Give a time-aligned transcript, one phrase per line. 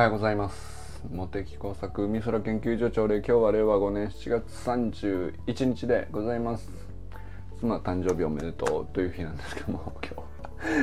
[0.00, 1.02] はようございます。
[1.12, 6.70] 茂木工作海空研究所長で今日は令和5年7月31日でございます。
[7.58, 10.24] 妻誕生日おめでとうという日なんですけども今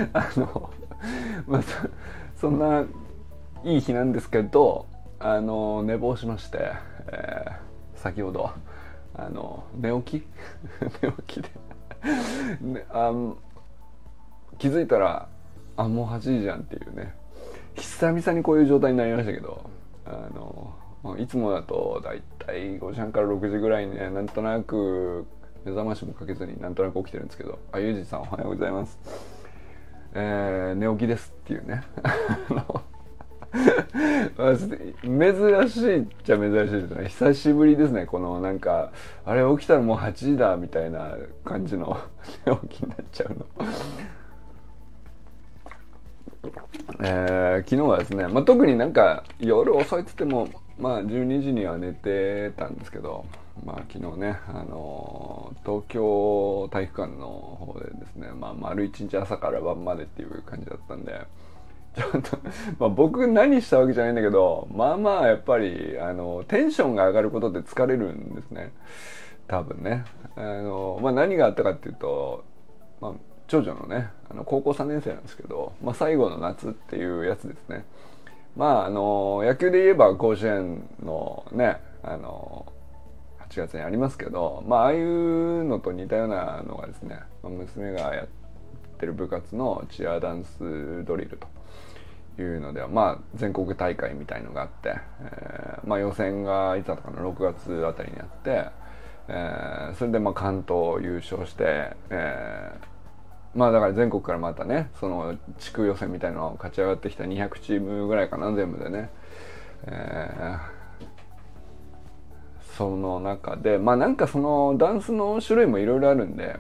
[0.06, 0.70] 日あの
[1.48, 1.64] まあ
[2.39, 2.86] そんな
[3.64, 4.86] いい日なんですけど
[5.18, 6.74] あの寝坊しまして、
[7.07, 8.52] えー、先ほど
[9.15, 10.28] あの寝起き？
[11.02, 11.50] 寝起きで。
[12.61, 13.11] ね、あ
[14.60, 15.28] 気づいたら
[15.75, 17.15] あもう8時じゃんっていうね。
[17.78, 19.70] 久々にこういう状態になりましたけど
[20.06, 20.74] あの
[21.18, 25.26] いつもだとだいたい5時半から6時ぐらいにねなんとなく
[25.64, 29.00] 目覚ましもかけずになんとなく起きてるんですけど「あゆうじさんおはようございます」
[30.14, 31.84] えー、寝起きです」っていうね。
[35.03, 37.08] 珍しいっちゃ珍しいですね。
[37.08, 38.06] 久しぶりですね。
[38.06, 38.92] このなんか
[39.25, 41.98] あれ起きたらもう8時だみたいな感じの
[42.45, 43.45] 寝起きになっちゃうの。
[46.99, 50.47] えー、昨日はですね、まあ、特になんか夜遅いっつっても、
[50.79, 53.25] まあ、12時には寝てたんですけど、
[53.66, 61.21] まあ、昨日ね、あのー、東京体育館の方でですね、まあ、丸一日朝から晩までっていう感じだったんで
[61.95, 62.38] ちょっと、
[62.79, 68.72] まあ、僕何したわけじゃないんだけどまあまあやっぱりあのテンションが上がることって疲れるんですね。
[69.47, 70.03] 多分ね。
[70.35, 72.44] あの、まあ、何があったかっていうと、
[72.99, 73.13] まあ
[73.48, 77.86] 長女のねあの高校3年生なんですけど、まあ、最後の夏っていうやつですね。
[78.56, 82.66] まああの野球で言えば甲子園のねあの
[83.50, 88.28] 8月にありますけどまあああいうのと似たようなのがですね娘がやっ
[89.00, 91.38] てる部活のチアダンスドリル
[92.36, 98.66] というのではまあ全国大会みたいのがあって、えー、まあ予選がいつだったかな6月あたりにあって、
[99.28, 102.97] えー、それでまあ関東優勝して、えー
[103.58, 109.09] まあだから全国からまたねその地区予選みたいなのを勝ち上がってきた200チームぐらいかな全部でね、
[109.88, 116.56] えー、その中でまあなんかそのダンスの種類もいろいろあるんで、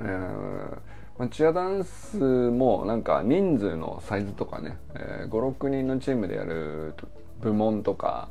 [0.00, 0.78] えー
[1.18, 6.92] まあ、チアダンスもなんか人数のサイズとかね、えー、56人のチームでやる
[7.40, 8.28] 部門とか、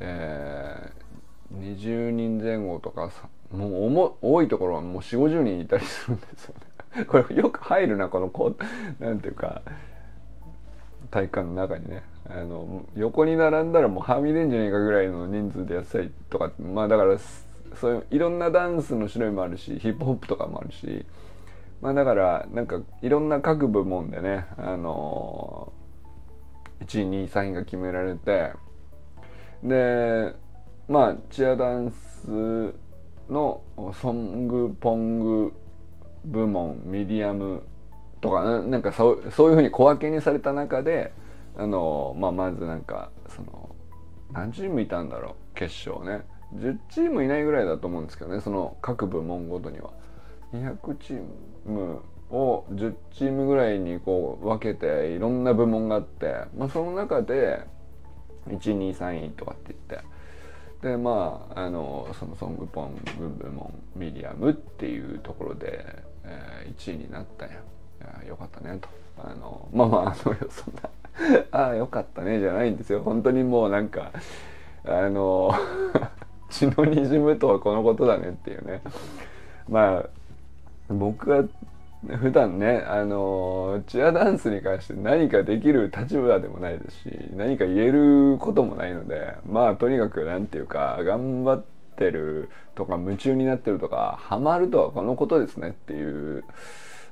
[0.00, 3.10] えー、20人前後とか
[3.50, 6.75] もう多いところはもう4 5 0人いたりするんですよね。
[7.08, 8.54] これよく入るなこのこ
[9.00, 9.62] うなんていうか
[11.10, 12.02] 体育館の中にね。
[12.28, 17.16] あの横に並んだらもうはみ出んじゃねえかぐらいの人数でやってたりとかまあだから
[17.80, 21.06] そういういろんなダンスの種類もあるしヒップホップとかもあるし
[21.80, 25.72] まあだからなんかいろんな各部門でねあの
[26.80, 28.52] 1位2位3位が決められて
[29.62, 30.34] で
[30.88, 32.74] まあチアダンス
[33.30, 33.62] の
[34.00, 35.52] ソングポング
[36.26, 37.62] 部門ミディアム
[38.20, 41.12] とかなんかそうそういうふうに小分けにされた中で
[41.56, 43.70] あの、まあ、まずなんかその
[44.32, 49.90] 何チームいたんだろう決勝ね10チームいないぐらいだと思うんですけどねその各部門ごとには
[50.52, 51.22] 200チー
[51.66, 57.60] ムを10チームぐらいにこう分けていろんな部門があって、まあ、その中で
[58.48, 60.16] 123位とかって言って。
[60.82, 65.84] でまああのそのソングポング部門ミディアムっていうところで、
[66.26, 67.50] えー、1位になったん。
[67.50, 68.88] やよかったねと。
[69.18, 73.00] あのまあまああのそんな ああよかったねじゃないんですよ。
[73.00, 74.12] 本当にもうなんか
[74.84, 75.52] あの
[76.50, 78.82] 血のにじむとはこのことだねっていうね。
[79.68, 80.08] まあ
[80.92, 81.44] 僕は
[82.06, 96.44] 普段ねあのチアダンスに関して何かできる立場でもないですし何か言えることもないのでまあとにかく何て言うか頑張っててるとか夢中になってるとかハマるとはこのことですねっていう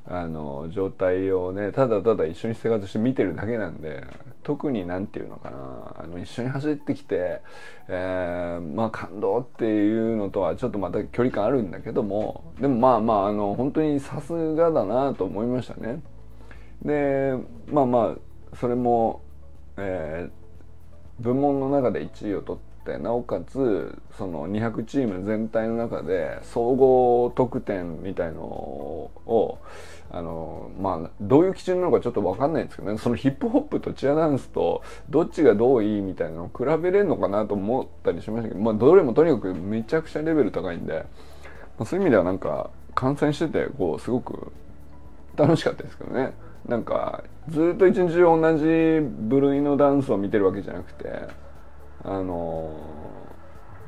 [0.06, 4.05] あの状態をねただただ一緒に生活して見てるだけなんで
[4.43, 7.41] 特に何て言うのかなあの一緒に走ってきて、
[7.89, 16.03] えー、まあ感動っていうのとはちょっとまた距離感あるんだけどもでもまあまああの本当にさすがだなと思いましたね。
[16.83, 17.34] で
[17.66, 19.22] まあまあそれも、
[19.78, 22.59] えー、部門の中で1位を取
[22.91, 29.59] ってなおかつその200チーム全体の中で総合得点みたいのを
[30.10, 32.98] あのまあどういう基準なのかちょっと分かんないんですけどね。
[32.98, 41.07] そのヒップホップとチアダンスとどっちがどういいみたいなのを比べれるのかなと思ったりしましたけど、まあ、どれもとにかくめちゃくちゃレベル高いんで、
[41.78, 44.53] まあ、そういう意味ではなんか観戦しててこうすごく
[45.37, 46.33] 楽しかったですけどね。
[46.69, 48.65] なんかずっと一日中同じ
[49.01, 51.43] 部類のダンスを見てるわけじゃなくて
[52.04, 52.71] あの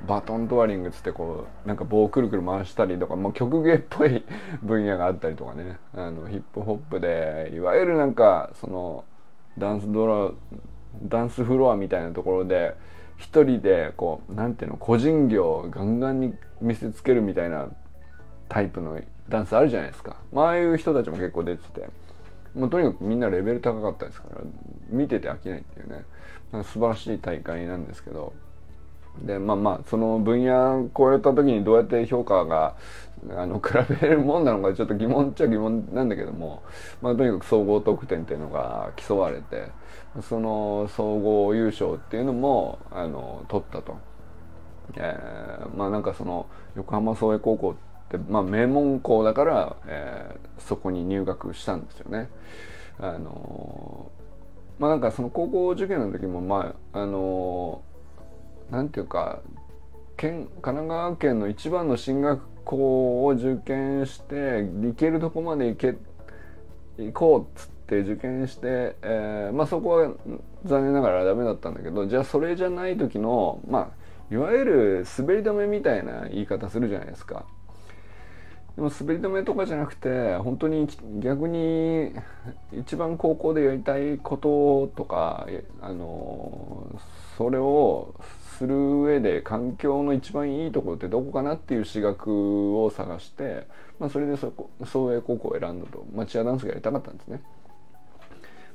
[0.06, 4.24] バトントワリングっつってこうなんか棒をくるくる回したりとか、まあ、曲芸っぽい
[4.62, 5.78] 分野があったりとかね。
[5.94, 9.04] あのヒップホップでいわゆるなんかその
[9.58, 10.30] ダンスドラ
[11.02, 12.74] ダンスフロアみたいなところで
[13.16, 17.68] 一人でこうなんていうの個人技をガンガンに見せつけるみたいな
[18.48, 21.88] タイプのダンスあるじゃないですか、まああいう人たちも結構出てて。
[22.56, 24.40] もうとにかくみんなレベル高かったですから
[24.88, 26.04] 見てて飽きないっていうね
[26.64, 28.32] 素晴らしい大会なんですけど
[29.22, 32.76] でまあまあその分野超えた時にどうやって評価が
[33.30, 36.62] あの比べるもんなのかちょっと疑問っちゃ疑問なんだけども、
[37.00, 39.68] まあ、とにかく総合得点っていうのが競われて
[40.22, 43.96] その総合優勝っていうのもあの取ったと。
[44.94, 47.74] えー、まあなんかその横浜創英高校
[48.06, 52.28] って、まあ、名門校だから、えー、そこに入学したんですよね。
[52.98, 54.10] あの
[54.78, 57.82] まあなんかその高校受験の時もまああの
[58.70, 59.40] なんていうか
[60.16, 65.96] 県神奈川県の一番の進学校を受験して行けるとこまで行け
[66.98, 70.12] 行こうっつって受験して、えー、まあそこは
[70.64, 77.46] 残念ながらダメだったんだけどじゃあそれじゃない時のまあいわゆる滑り止めみたいな言い方するじゃないですか。
[78.76, 80.86] でも滑り止めとかじゃなくて本当に
[81.20, 82.12] 逆に
[82.78, 85.46] 一番高校でやりたいこととか
[85.80, 86.86] あの
[87.38, 88.14] それを
[88.58, 93.66] する上で環境の一番いいところってどこかなっていう私学を探して、
[93.98, 97.42] まあ、それでそこ創英高校を選んだと、まあ、チアダンスがやりたかったんですね。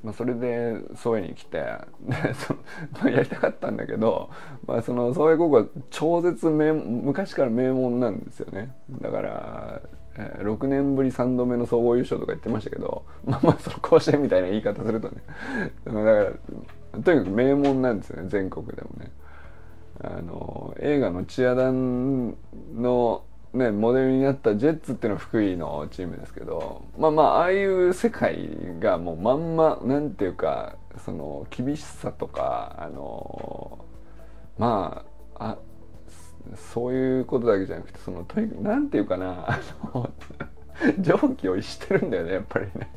[0.04, 2.54] まあ、それで創英に来てでそ、
[2.94, 4.30] まあ、やりたかったんだけど、
[4.66, 9.82] まあ、その創英高校は超絶名昔から名門なんですよねだから、
[10.18, 15.22] えー、6年ぶり3度目の総合優勝とか言ってましたけどまあまあその甲子園みたいな言い方するとね
[15.86, 16.32] だから
[17.04, 19.12] とにかく名門なんですよね全国でもね。
[20.04, 22.36] あの映画のチアダン
[22.74, 28.50] のね、モデルになったジェッツっていうのは福井のチームですけどまあまあああいう世界
[28.80, 33.84] がもうまんまなんていうかその厳しさとかあの
[34.58, 35.04] ま
[35.36, 35.58] ああ
[36.56, 39.60] そういうことだけじゃなくてそのとにかくなんていうかなあ
[39.94, 40.10] の
[41.00, 42.90] 常軌を逸してるんだよねやっぱりね。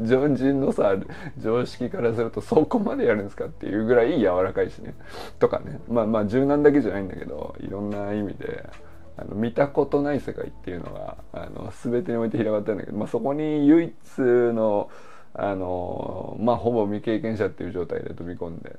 [0.00, 0.94] 常人のさ
[1.38, 4.94] 常識からするとそこまでやるんですかっていうぐらい柔らかいしね。
[5.38, 5.80] とかね。
[5.88, 8.68] まあまあ柔軟だけじゃないんだけどいろんな意味で。
[9.16, 14.90] あの見たことない世界っていうのがあの全てにおいて広がってるんだけど、まあ、そこに唯一の
[15.36, 18.76] あのまあほぼ未経験者っていう状態で飛び込んで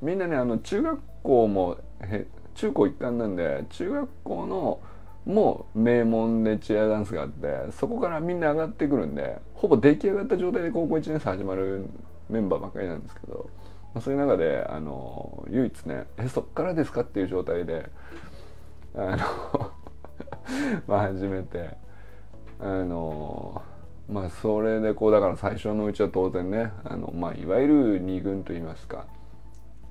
[0.00, 1.78] みんなねあの中学校も
[2.54, 4.80] 中高一貫なんで中学校の
[5.26, 11.86] も名門でチアダンスがあってそこからみんな上がってくるんでほぼ出来上がった状態で高校1年生始まる
[12.30, 13.50] メンバーばっかりなんですけど、
[13.94, 17.90] まあ、そういう中であの唯一ね「えそっからですか?」っていう状態で
[18.94, 19.70] あの
[20.86, 21.88] まあ始めて。
[22.60, 23.62] あの
[24.08, 29.06] まあそれでこうだから最初のうちは当然ねあの、まあ、いわゆる2軍といいますか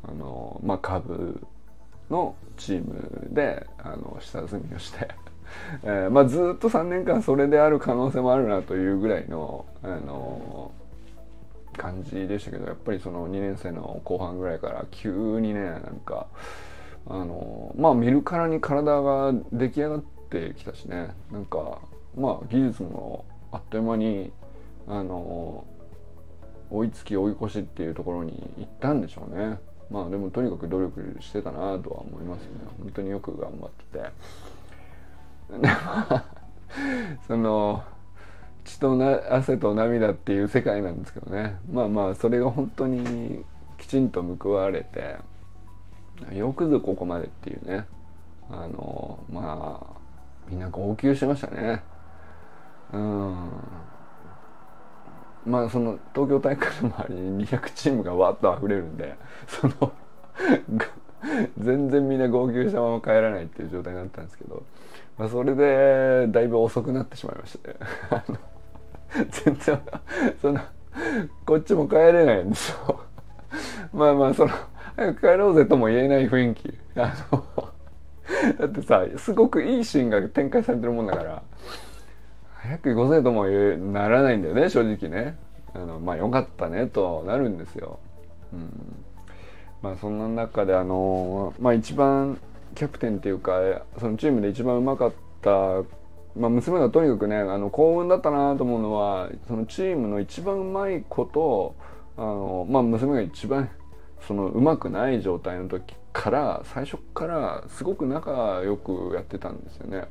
[0.03, 1.39] あのまあ下部
[2.09, 5.07] のチームであの下積みをして
[5.83, 10.73] えー、まあ、ずっと3年間それである可能性もあるなというぐらいの、あの
[11.77, 16.27] 感じでしたけどやっぱりその2年生の後半ぐらいから急にねなんか
[17.09, 21.09] あのまあ見るからに体が出来上がってきたしね。
[21.31, 21.79] なんか
[22.15, 24.31] まあ技術もあっという間に
[24.87, 25.65] あの
[26.69, 29.59] 追いつき追い越しっていうところに行ったんでしょうね。
[29.89, 32.49] まあでもとにかく努力してたなとは思いますね。
[32.77, 34.11] 本当によく頑張ってて。
[37.27, 37.83] その
[38.65, 41.57] 血とな汗と涙っていう世界なんですけどね。
[41.71, 43.45] まあまあそれが本当に
[43.77, 45.15] きちんと報われて。
[46.33, 47.85] よくぞここまでっていうね。
[48.49, 49.97] あのまあ
[50.49, 51.83] みんな号泣しましたね。
[52.93, 53.49] うん。
[55.45, 59.15] まあその東京大会の周りに200チームがわっと溢れるんで
[59.47, 59.93] その
[61.57, 64.63] 全然みんな号泣したまま帰らないっていう状態になったんですけど
[65.17, 68.39] まあ、それでだいぶ遅くなってしまいましたね
[69.45, 69.81] 全然
[70.41, 70.59] その
[71.45, 72.99] こっちも帰れないんですよ。
[73.93, 74.51] まあまあその
[74.97, 76.73] 帰ろうぜとも言えない雰囲気。
[76.95, 77.45] あの
[78.59, 81.43] だってさすごくいいシーンが展開されてるもんだから
[82.55, 85.37] 早く行こうぜとも言えならないんだよね正直ね。
[85.73, 87.99] あのまあよかったねとなるんですよ、
[88.51, 89.05] うん、
[89.81, 92.39] まあそんな中であのまあ一番
[92.73, 93.59] キャプテンっていうか
[93.99, 95.51] そのチームで一番うまかった、
[96.35, 101.75] まあ、娘がとにかくねあの幸運だったなと思うのはそのチームの一番うまい子と
[102.17, 103.69] あの、まあ、娘が一番
[104.21, 110.07] そのうまくない状態の時から最初からすごく仲良くやってたんですよね。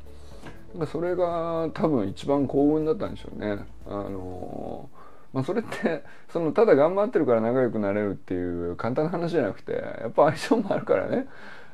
[0.87, 3.59] それが多分一番幸運だったんでしょうね。
[3.87, 4.89] あの
[5.33, 11.27] まあ、それってそのただ頑張ってるから仲良くなれるっていう簡単な話じゃなくてやっぱ相性もあるからね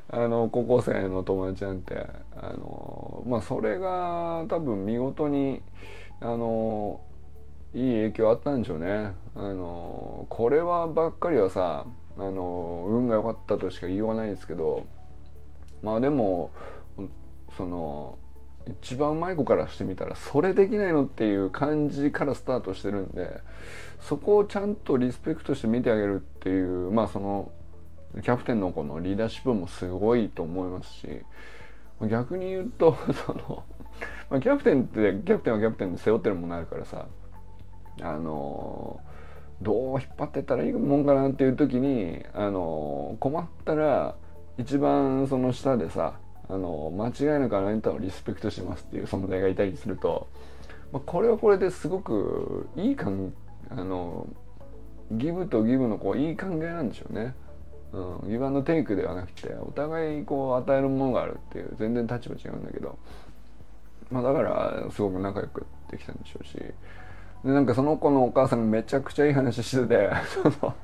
[0.09, 5.61] あの高校生の友達なんてあのまあそれが多分見事に
[6.19, 6.99] あの
[7.73, 11.85] いい影響あったんでしょうねあのこれはばっかりはさ
[12.17, 14.85] あの運が良かったとしか言いようがないですけど
[15.81, 16.51] まあでも
[17.57, 18.17] その
[18.81, 23.41] 一番うまい子からしてみたらそれできないのっていう感じからスタートしてるんで
[23.99, 27.51] そこをちゃんとリスペクトして見てあげるっていうまあその
[28.21, 31.07] キャプテンの子のリーダーシップもすごいと思いますし
[32.09, 33.63] 逆に言うと その、
[34.29, 34.93] ま、キャプテンって
[35.25, 37.05] キャプテンはキャプテンで背負ってるものあるからさ
[38.01, 38.99] あの
[39.63, 44.15] どう引っ張ってったらいいもんかなっていう時にあの困ったら
[44.57, 50.27] 一番その下でさあの間違いなくあなたをリスペクトしますっていう存在がいたりすると、
[50.91, 53.33] まあ、これはこれですごくいい関
[53.69, 54.27] あの
[55.11, 57.35] ギブとギブのこういい関係なんでしょうね。
[57.93, 62.97] うん、ギブアンドテイクではなくてお互いこう与えるものがあるっていう全然立場違うんだけど、
[64.09, 66.57] まあ、だからすごく仲良くできたんでしょうし
[67.43, 70.75] でなんかその子のお母さんがめちゃくちゃいい話しててその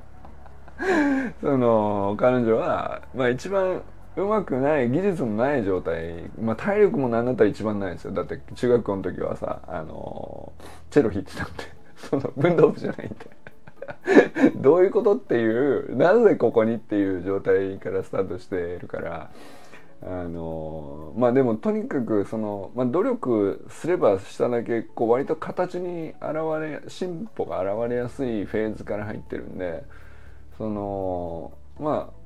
[1.42, 3.82] その彼女は、まあ、一番
[4.16, 8.12] うまくない技術もない状態、まあ、体力もなんだったら一番ないですよ。
[8.12, 10.52] だって中学校の時はさあの
[10.90, 11.52] チェロ弾いてたんで
[11.96, 13.16] その運動部じゃないんで。
[14.56, 19.32] どういうことっていうなぜここにっていう状態からスタートしてるから
[20.02, 29.84] あのまあでもとにかくその、まあ、努力すればしただけこう割と形に現れ進歩が現れやすいフェーズから入ってるんで
[30.58, 32.20] そのまあ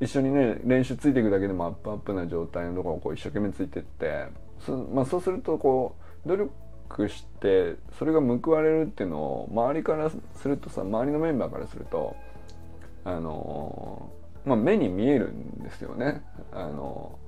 [0.00, 4.26] 一緒にね練習ついていくだけでもアップアップな状態のところをこう一生懸命ついてって
[4.64, 12.16] そ,、まあ、そうするとこう努力してそれが報われるっていうのを周りからするとさ周りのメンバーからすると
[13.04, 14.10] あの
[14.48, 16.22] まあ目に見えるんですよね。
[16.52, 17.18] あの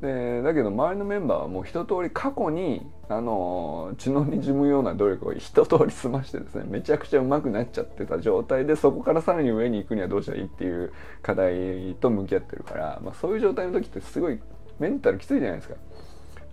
[0.00, 10.92] でだけど周りのメンバーはもう一通り過去にあの血のにじむような努力を一通り済ましてですねめちゃくちゃ上手くなっちゃってた状態でそこからさらに上に行くにはどうしたらいいっていう
[11.22, 14.38] 課題と向き合ってるから、まあ、そういう状態の時ってすごい
[14.78, 15.76] メンタルきついじゃないですか。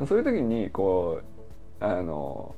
[0.08, 1.22] そういう時にこ
[1.82, 2.55] うあの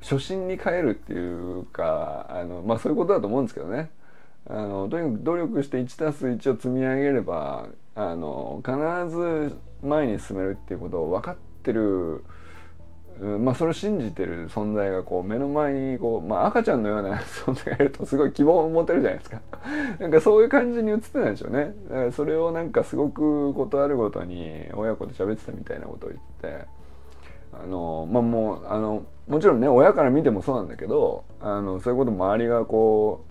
[0.00, 3.90] 初心に帰るっていうかあの、まあ、そういうことだと思うんですけどね。
[4.46, 8.76] あのとにかく努力して 1+1 を積み上げればあの必
[9.14, 12.24] ず前に進めるっていうことを分かってる、
[13.20, 19.40] まあ、それを信じてる存在がこう目の前にこう、まあ、赤ちゃんのような 存在がいるとすごい希望を持てるじゃないですか。
[19.98, 21.74] なんかそういう感じに映ってたんでしょうね。
[21.88, 26.66] だからそれをなんかすごくことあるごとに親子で喋ってたみたいなことを言って
[27.52, 33.29] あのまあもうあのもちろんね親から見てもそうなんだけどあのそういうこと周りがこう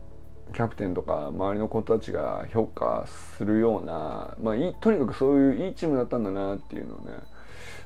[0.54, 3.06] キャプテンとか周りの子たちが評価
[3.38, 7.14] するような、まあ、とにかくそういういいチームだったんだなっていうのをね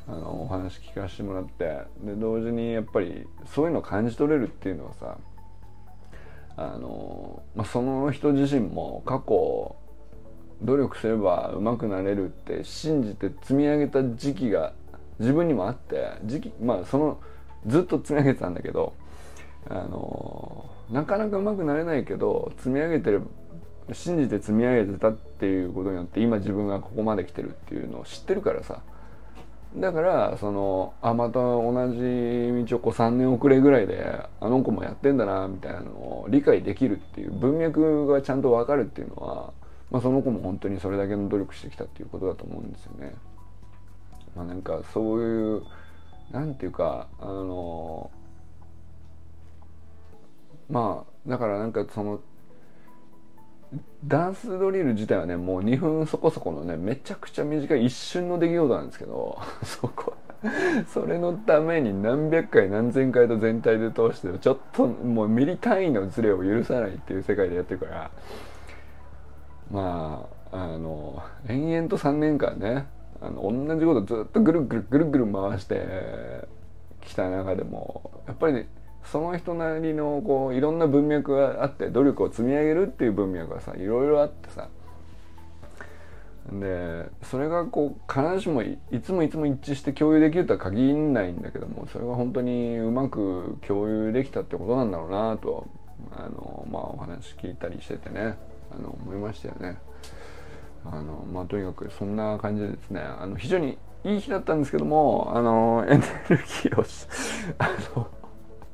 [0.07, 1.65] あのお話聞かせてもらって
[2.01, 5.17] で同時にやっぱりそういうのを感じ取れるっていうのはさ
[6.57, 9.75] あの、まあ、その人自身も過去
[10.61, 14.73] 努力すれば上手くなれるって信じて積み上げた時期が
[15.19, 17.19] 自分にもあって時期まあその
[17.65, 18.93] ずっと積み上げてたんだけど
[19.69, 23.23] あのなかなかうまくなれないけど積み上げてる
[23.91, 28.79] 信じて積み上げてたっていうことによって今自分がここまで来てるっていうのを知ってるからさ
[29.75, 34.05] だからそのあまた同じ道をこう3年遅れぐらいで
[34.39, 39.53] あの子もやってんだなみたいなのを理解できるっていう文脈がちゃんと分かるっていうのは、
[39.89, 43.15] まあ、その子も本当にそれだけの努力してきたっていうことだと思うんですよね。
[44.35, 45.63] まあ、なんかそういう
[46.31, 48.11] なんていうかあの
[50.69, 52.19] まあだからなんかその
[54.05, 60.15] ダンスドリル自体はねもう2分そこそこのねめちゃくちゃ短い一瞬の出来事なんですけど そこ
[60.93, 68.11] それのために何百回何千回と全体で通してちょっともうミリ単位のズレを許さないっていう世界でやってるから
[69.71, 72.87] まああの延々と3年間ね
[73.21, 76.47] あの同じことずっとぐるぐるぐるぐる回して
[77.01, 78.67] きた中でもやっぱりね
[79.05, 84.69] その人なりのこういろんな文脈があって努力を積み上げるっていう文脈がさいろいろあってさ。
[86.51, 95.65] でそれがこう必ずしもいつもいつも一致して共有できるとは限らないんだけどもそれが本当にうまく共有できたってことなんだろうなと
[96.11, 98.37] あのまあお話聞いたりしててね。
[98.75, 99.77] あの思いましたよね。
[100.85, 103.01] あのまあとにかくそんな感じでですね。
[103.01, 106.83] あの非常にいい日だったんですけどもあのエネルギーを
[107.59, 108.07] あの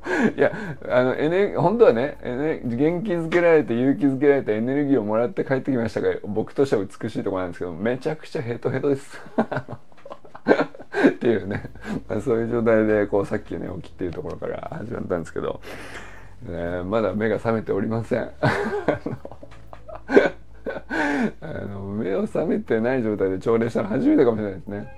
[0.36, 0.52] いや
[0.88, 9.20] あのエネ本当はねエネ元気づけられて勇気づけられてエネルギーをもらって帰ってきましたが僕としては美しいところなんですけどめちゃくちゃヘトヘトです。
[11.08, 11.70] っていうね、
[12.08, 15.60] まあ、そういう状態でこうさっきね起きっていうところから始まったんですけど、
[16.48, 18.30] えまだ目が覚めておりません。
[21.40, 24.88] あの目を覚めてない状態で朝礼したの初めてかもしれないですね。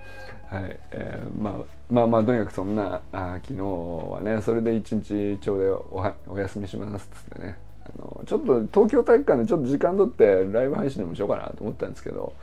[0.53, 1.55] はい、えー、まあ
[1.89, 7.57] まあまあとにかくそんなあ昨日はねそれで一日朝礼おはお休みしますっつってね。
[7.85, 12.35] あのちょっと東京体育館でちょっと時間取ってライブ配信でもしようかなと思ったんですけど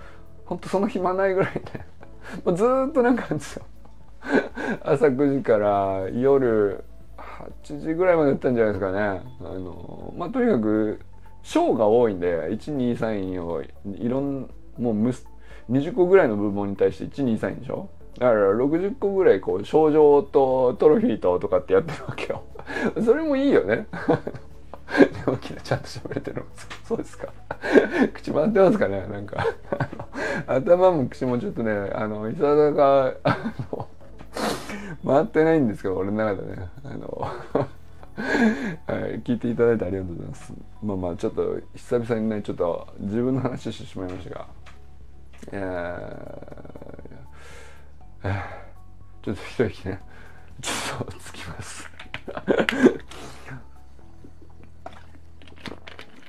[0.45, 1.61] ほんとその暇ないぐらいね
[2.43, 3.65] もうずっとなんかですよ。
[4.83, 6.83] 朝9時から夜
[7.15, 9.21] 8時ぐらいまでやったんじゃないですかね。
[9.39, 10.99] あのまあとにかく
[11.43, 14.49] 章が多いんで1234をいろん
[14.79, 15.13] もうむ
[15.69, 22.43] 20個ぐらいの部門に対して123でしょだから60個ぐらいこう賞状とトロフィーととかってやってるわけよ。
[23.03, 23.87] それもいいよね。
[25.25, 26.43] でもきちゃんと喋れてる。
[26.83, 27.27] そうですか。
[28.13, 29.05] 口回ってますかね？
[29.07, 29.45] なんか。
[30.47, 33.87] 頭も口もちょっとねあのいささかあの
[35.05, 36.69] 回ってないんですけど俺の中でね。
[36.83, 37.27] あの
[38.19, 40.53] はい、聞いていただいてありがとうございます。
[40.83, 44.47] まあまあちょっと久々にねちょっと自分の話してしまいましたが、
[45.53, 46.88] えー、
[48.21, 50.01] えー、ちょっと一息ね
[50.61, 51.89] ちょっとつきます。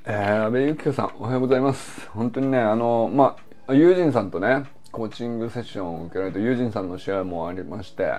[0.06, 2.08] えー、安倍由紀子さんおはようございます。
[2.10, 8.14] 本当にねあのまあ友人さんとねコーチングセッションを受けられた友人さんの試合もありまして、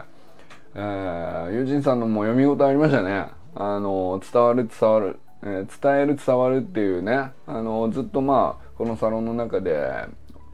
[0.76, 3.28] えー、友人さんのも読み応えありましたね。
[3.56, 10.08] あの伝わる伝わる、えー、伝える伝わるっていうねあのずっとまあこのサロンの中で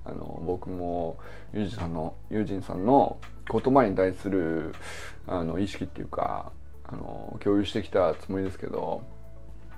[0.06, 1.18] あの僕も
[1.54, 3.18] ユージさんのユージンさんの
[3.50, 4.74] 言葉に対する
[5.26, 6.52] あの意識っていうか
[6.84, 9.02] あの共有してきたつもりですけど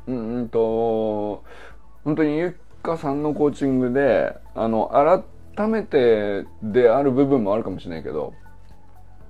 [0.08, 1.43] うんうんと
[2.04, 5.24] 本当にゆっかさんのコーチングであの
[5.56, 8.34] 改めてである部分もあるかもしれないけど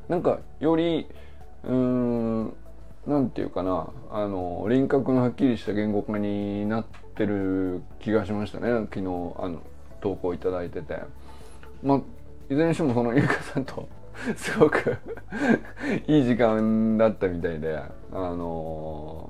[0.07, 1.07] なんかより
[1.63, 2.53] うん
[3.05, 6.85] 何て言うかなあの輪郭のはっきりした言語化になっ
[7.15, 8.69] てる気がしましたね。
[8.93, 9.05] 昨日
[9.39, 9.61] あの
[9.99, 10.99] 投稿いただいてて。
[11.81, 12.01] まあ
[12.49, 13.87] いずれにしてもそのゆかさんと
[14.35, 14.97] すごく
[16.07, 19.29] いい時間だったみたいであの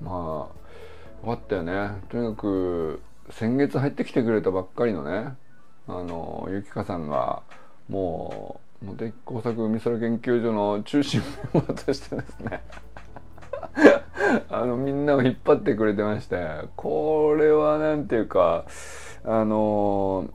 [0.00, 1.90] まあよかったよね。
[2.10, 3.00] とにかく
[3.30, 5.34] 先月入ってきてくれたばっかりのね
[5.88, 7.42] あのゆきかさんが
[7.88, 11.20] もう茂木工作海空研究所の中心
[11.54, 12.62] メンバーとしてですね。
[14.50, 18.64] あのみんなを引っ張ってくれてましてこれは何ていうか
[19.24, 20.28] あの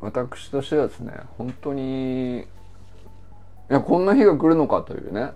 [0.00, 2.44] 私としてはですね本当にい
[3.68, 5.32] やこんな日が来るのかというね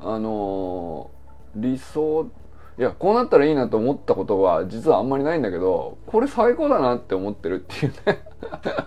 [0.00, 1.10] あの
[1.54, 2.30] 理想
[2.78, 8.22] いやこうなったらいいなと思ったことは実はあんまりないんだけどこれ最高だなって思ってるっていうね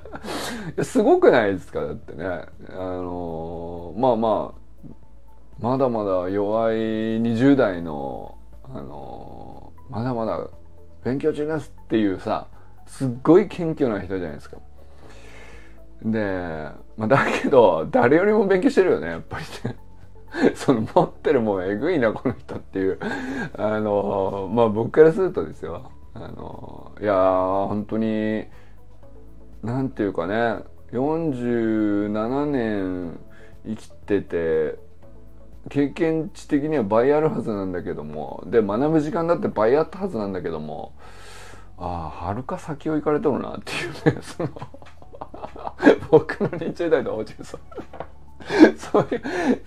[0.84, 4.60] すごくないですかだってねあのまあまあ
[5.60, 10.48] まだまだ弱い20代のあのまだまだ
[11.04, 12.48] 勉強中ですっていうさ
[12.86, 14.58] すっごい謙虚な人じゃないですか。
[16.04, 19.76] で、まあ、だけど誰よりも勉強してるよねやっぱりね。
[20.56, 23.00] その持ってるもんえぐいなこの人っていう
[23.58, 27.14] あのまあ僕からするとですよあのいや
[27.68, 28.46] 本当に
[29.64, 33.20] なんていうかね47年
[33.66, 34.80] 生きてて
[35.70, 40.94] 経験値的には倍あるはずなんだけどもで学ぶ時間だって倍あったはずなんだけども
[41.78, 43.72] ああはるか先を行かれとるなって
[44.10, 44.50] いうねその
[46.12, 47.60] 僕の20代と落ちるそう
[48.78, 49.22] そういう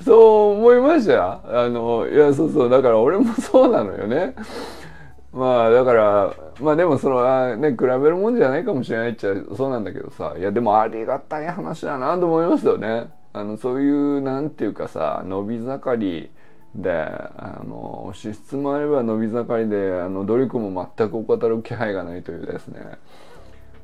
[0.04, 2.70] そう思いましたあのいやそうそう。
[2.70, 4.34] だから俺もそうなのよね。
[5.32, 10.34] まあだからまあでもそのあね比べるもんじゃないかもしれないっちゃそうなんだけどさ。
[10.38, 13.10] いやでもありがたい話だなと思いますよね。
[13.32, 16.30] あのそういうなんていうかさ伸び盛り
[16.74, 22.80] であの資質もあれば伸び盛りであの努力も全く怠る気配がないというですね。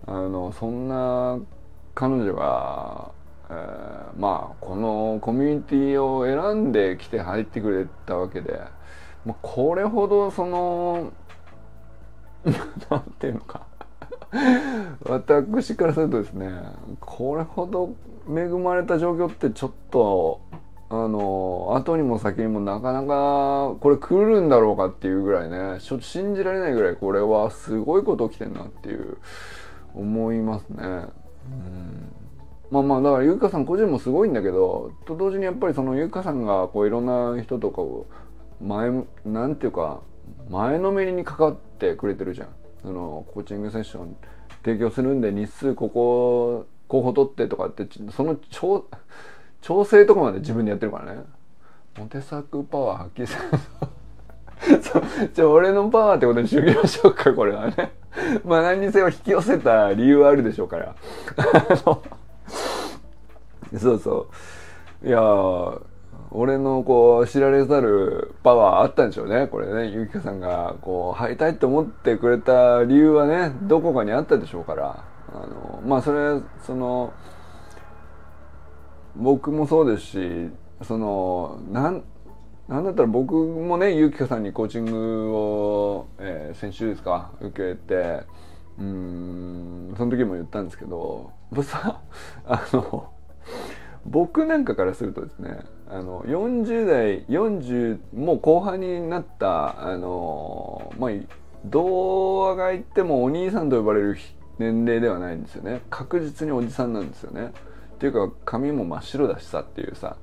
[0.06, 1.38] あのそんな
[1.98, 3.10] 彼女が
[3.50, 8.60] えー、まあこのコミュニティを選んできて入ってくれたわけで、
[9.24, 11.12] まあ、これほどその
[12.90, 13.66] なんていうのか
[15.04, 16.50] 私からするとですね
[17.00, 17.94] これほど
[18.28, 20.40] 恵まれた状況ってちょっと
[20.90, 29.16] あの後にも先にもなかなかこれ来るんだろうかっていうぐらいねちょっと信じられないぐらいこれはすごいこと起きてんなっていう
[29.94, 31.06] 思いますね。
[32.70, 38.06] まあまあだから優香さん個人もすごいんだけどと同時にやっぱりその優香さんがこういろんな人とかを
[38.60, 38.90] 前
[39.24, 40.00] なんていうか
[40.50, 42.48] 前のめりに関わってくれてるじゃん。
[42.82, 44.16] そのコーチングセッション
[44.64, 48.86] 提供するんで日数ここ候補取ってとかってその調
[49.60, 51.22] 調整とかまで自分でやってるからね。
[51.98, 53.58] モテ作パワー発揮する
[54.82, 57.92] そうじゃあ俺のパワーってことにしときましょうかこれはね。
[58.44, 60.94] まあ何にせよ引き寄せた理由はあるでしょうから。
[63.76, 64.26] そうそ
[65.02, 65.06] う。
[65.06, 65.22] いや
[66.30, 69.86] 俺のこう知られざるパワーあったんでしょうねこれね。
[69.86, 75.04] ゆきかさんがこう入りたいと思ってくれた理由はねどこかにあったでしょうから。
[75.30, 77.12] あのまあそれその
[79.14, 80.50] 僕もそうですし
[80.82, 82.02] そのなん
[82.68, 88.22] なんだったら僕もねゆきかさんにコーチングを、えー、先週ですか受けて
[88.78, 92.00] うんその時も言ったんですけど僕さ
[92.46, 93.10] あの
[94.04, 101.10] 僕なんかからするとですねあの40代40もう後半になったあのまあ
[101.64, 104.18] 童話が言ってもお兄さんと呼ばれる
[104.58, 105.82] 年齢ではないんですよね。
[105.90, 107.52] 確実におじさんなんですよね。
[107.94, 110.16] っていうか髪も真っ白だしさっていうさ。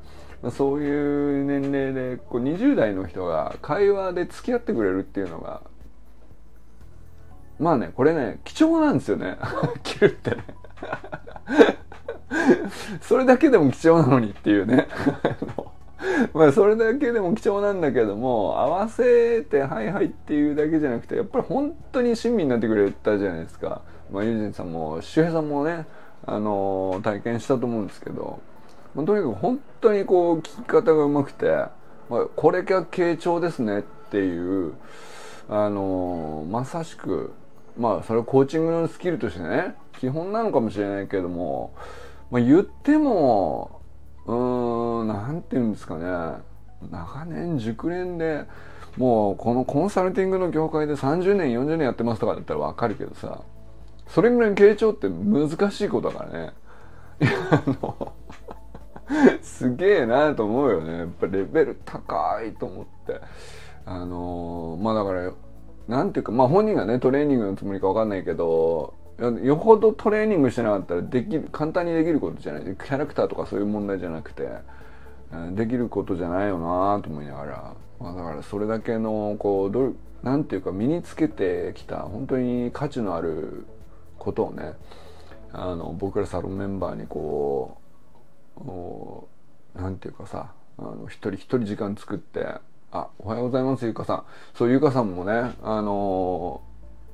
[0.52, 5.62] そういう年齢でこう20代の人が会話で付き合ってくれるっていうのが
[7.58, 9.38] まあねこれね貴重なんですよね。
[9.84, 10.44] 切るってね。
[13.02, 14.88] それだけでも貴重なのにっていうね。
[16.34, 23.82] まあそれだけでも貴重なんだけども合わせてはいはいっていうだけじゃなくてやっぱり本当に親身になってくれたじゃないですか。
[24.12, 25.86] まあ、ユージンさんも周平さんもね、
[26.26, 28.40] あの、体験したと思うんですけど、
[28.96, 31.48] まあ、とにかく本当にこう聞き方がうまくて、
[32.10, 34.74] まあ、これが傾聴ですねっていう、
[35.50, 37.34] あのー、まさしく
[37.78, 41.74] まあそれはコーチングのスキルとしてね基本なのかもしれないけども
[42.32, 43.82] まあ、言っても
[44.26, 46.44] うーんなんて言うんですかね
[46.92, 48.46] 長年熟練で
[48.98, 53.42] もうこのコンサルティングの業界で30年40年やってますとかだったら分かるけどさ
[54.08, 56.54] それぐらいの傾聴って難しいことだからね。
[57.50, 58.14] あの
[59.42, 60.98] すげえなと思うよね。
[61.00, 63.22] やっぱレベル高いと思って。
[63.86, 65.32] あのー、まあだから
[65.88, 68.96] なんていうかまあ本人がねトレーニングのつもりか分かんないけど
[69.44, 72.64] よほどトレーニングしてなかったらできる簡単にできることじゃない。
[72.64, 74.50] キャラクターとかそういう問題じゃなくて
[75.54, 83.66] できることじゃないよなと思いながら、まあ、だからそれだけのこうどなんていうか身につけてきた本当に価値のある
[84.18, 84.74] ことをね
[85.54, 87.85] あの僕らサロンメンバーにこう
[89.76, 92.48] なんていうかさあの一人一人時間作って
[92.92, 94.24] 「あおはようございますゆかさん」
[94.56, 96.62] そうゆかさんもねあの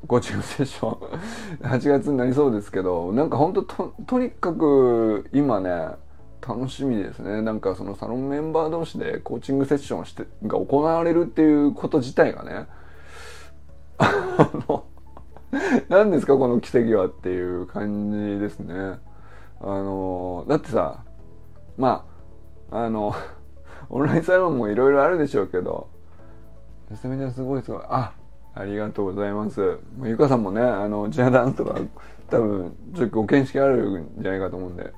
[0.07, 0.99] コーチングセッション
[1.61, 5.69] 8月になりそうですけどなんか本当ととにかく今ね
[6.41, 7.41] 楽しみですね。
[7.43, 12.65] なんかそのサロンメンバー同士でコーチングセッションしてが行われるっていうこと自体がね
[13.99, 14.85] あの
[15.87, 18.97] 何ですかこの奇跡はっていう感じですね。
[19.63, 21.03] あのだってさ
[21.77, 22.05] ま
[22.69, 23.13] ああの
[23.89, 25.87] オンラインサロンもいろいろあるでしょうけど
[26.89, 28.13] めちゃめちゃすごいすごいあ
[28.53, 29.79] ありがとうございます。
[30.03, 31.79] ゆかさんもね、あの、チアダンとか、
[32.29, 34.91] 多分、ちょっとご見識あるんじゃないかと思うんで、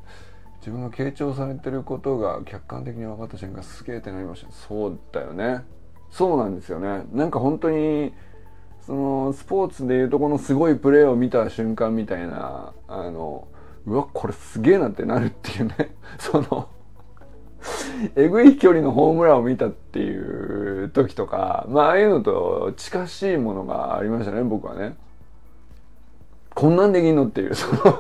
[0.58, 4.52] 自分が傾聴されてることが客観的に分かった瞬間、すげえってなりました。
[4.52, 5.64] そうだよね。
[6.10, 7.04] そうなんですよね。
[7.12, 8.14] なんか本当に、
[8.82, 13.48] その、スポーツでいうとこのすごいプレーを見た瞬間みたいな、あの、
[13.86, 16.70] うわ、これすげえなってなるっていうね、 その、
[18.16, 24.96] えぐい距離のホームランを見たっていう時とか、まあ、ああいうのと近しいものがありましたね、僕はね。
[26.54, 27.98] こんなんできんのっていう、その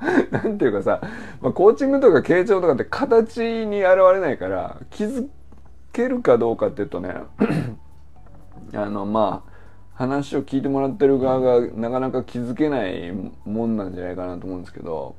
[0.30, 1.00] なんていうかさ、
[1.40, 5.28] まあ、コーチングとか傾聴とかって形に現れないから、気づ
[5.92, 7.14] けるかどうかっていうとね、
[8.74, 9.47] あの、まあ、
[9.98, 13.12] 話を聞いてもらってる側がなかなか気づけない
[13.44, 15.16] もんなんじゃないかなと思うんですけど、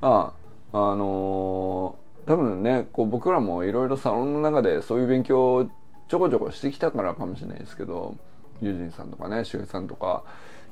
[0.00, 0.32] あ
[0.72, 5.70] あ、のー多分ねこう僕らもいろいろサロンの中でそういう勉強を
[6.08, 8.16] ちょこちょこしてきたからかもしれないですけど
[8.60, 10.24] ユージンさんとかね周平さんとか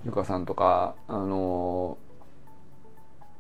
[0.05, 1.97] ゆかさんとかあの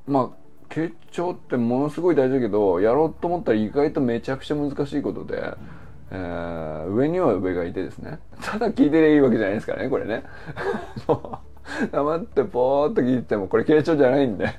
[0.07, 5.53] ー、まあ傾聴ってものすごい大事だけどやろうと思ったら意外とめちゃくちゃ難しいことで、
[6.11, 8.19] えー、上には上がいてですね。
[8.43, 10.25] ただ聞いてりゃいいわけじゃないですからねこれね。
[11.91, 14.47] 黙ってぽーっと聞いてもこれ傾聴じゃないんで。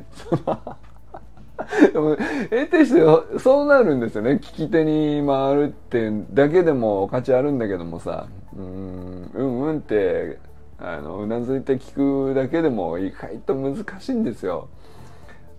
[1.93, 4.31] でも得てしてそうなるんですよね。
[4.33, 8.27] 聞き手に回るってだけでも価値あるんだけどもさ。
[8.57, 10.37] うんうんうんって
[10.77, 14.67] あのうなずいて聞くだけでも意外と難しいんですよ。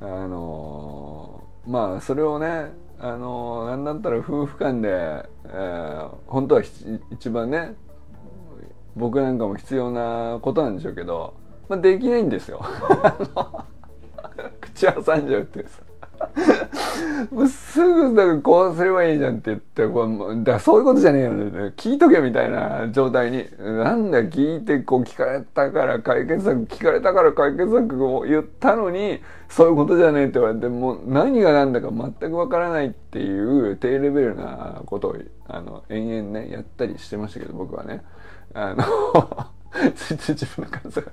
[0.00, 6.62] あのまあそれをねあのなんだったら夫婦間で、えー、本当は
[7.10, 7.74] 一番ね
[8.96, 11.34] 僕なんかも必要なことなんでしょうけど、
[11.68, 12.64] まあ、できないんですよ。
[14.60, 15.82] 口挟んじゃうっていうさ。
[17.48, 23.46] すぐだからこうすればいいじゃんって言ってこうだそういうことじゃねえよ、ね、聞いとけみたいな状態に。
[23.58, 35.16] なんだ聞いてこう聞かれたから解決策聞かれたから解決策を言ったのにそういうことじゃねえって言われてもう何が何だか全くわからないっていう低レベルなことを
[35.48, 38.02] あの延々ねやったりしてましたけど僕はね。
[38.54, 41.12] あの自分の感想が。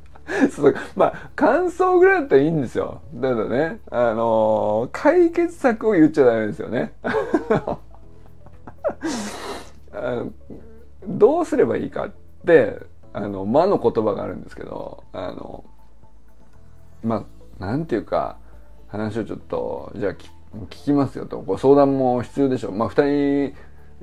[0.49, 3.02] そうまあ感想ぐらいだったらいいんですよ。
[3.21, 6.93] ただねあのー、解決策を言っちゃダメですよね。
[11.06, 12.12] どうすればいいかっ
[12.45, 12.80] て
[13.12, 15.65] あの魔の言葉があるんですけどあの
[17.04, 17.26] ま
[17.60, 18.38] あなんていうか
[18.88, 21.41] 話をちょっとじゃあ聞きますよと。
[21.41, 22.71] ご相談も必要でしょう。
[22.73, 23.56] まあ2人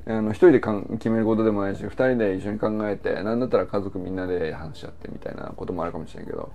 [0.07, 6.51] あの一人でかん決めることでもないし二人で一緒に考えて何だったら家族みんなで話し合ってみたいなこともあるかもしれないけど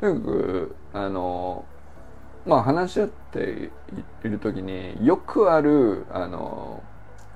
[0.00, 1.64] とにかくあの
[2.46, 3.70] まあ話し合って
[4.24, 6.82] いる時によくあるあの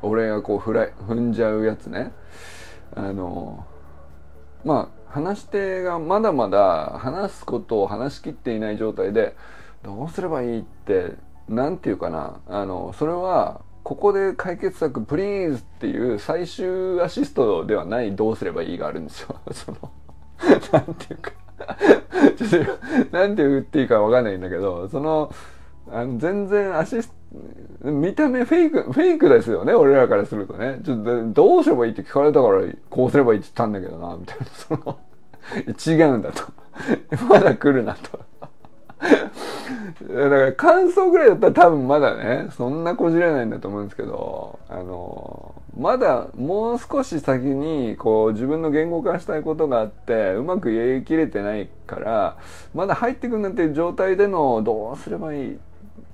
[0.03, 2.13] 俺がこうふら踏んじゃうやつね。
[2.95, 3.67] あの
[4.65, 9.37] まあ話し手がまだまだ話すことを話しきっていない状態で
[9.83, 11.17] どうすればいいって
[11.49, 12.41] 何て言うかな。
[12.49, 19.35] あのそれはここで解決策プリーズっていう最終アシストではないどうすればいいがあるんですよ。
[19.51, 19.91] その、
[20.71, 21.33] なんていうか
[22.39, 22.67] ちょっ
[23.11, 25.35] と、 なんて言っていいかわかんないんだけど、その、
[25.91, 27.13] あの全然アシス
[27.83, 30.79] ト、見た目フェイク、フェイクですよね、俺らからするとね。
[30.85, 35.01] ちょっと、どうすればいいって聞かれたから、こうすればいいって言ったんだけどな、みたいな、その、
[35.85, 36.45] 違うんだと。
[37.29, 38.21] まだ来るなと。
[40.09, 52.37] だから感想ぐらいだったら多分まだね、そんなこじれないんだと思うんですけど、あの、まだもう少し先にこう自分の言語化したいことがあってうまく言い切れてないから
[52.75, 55.59] まだ入ってくるなんていう状態でのどうすればいい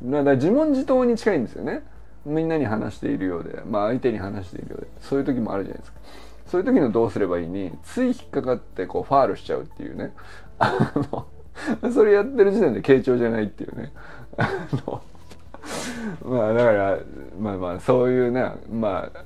[0.03, 1.83] だから自問自答に近いんですよね。
[2.27, 5.99] みんなに話しているようでまあ相手に話しているようでそういう時もあるじゃないですか。
[6.47, 10.13] そういう時のどうすればいいについ引っかかってこうファールしちゃうっていうね。
[10.59, 11.27] あの
[11.93, 13.93] それやってる時点で傾聴じゃないっていうね。
[14.37, 14.49] あ
[14.87, 15.03] の
[16.25, 16.99] まあだから
[17.39, 19.19] まあまあそういうねまあ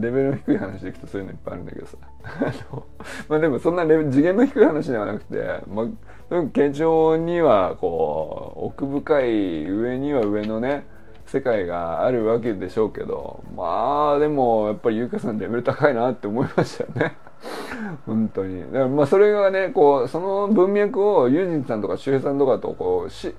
[0.00, 1.96] レベルの低い話でいくとそういうのいっぱいあるんだけどさ
[3.28, 5.86] まあでもそんなレベ次元の低い話ではなくてまあ
[6.30, 10.86] 傾聴にはこう奥深い上には上のね
[11.26, 17.16] 世界があるわけでしょうけどまあでもやっぱり優香さんレベル高いなって思いましたよね
[18.06, 18.60] 本当に。
[18.62, 23.34] だからまあそれがね、こう、その文脈をユージンさんとか周平さんとかとこう、シ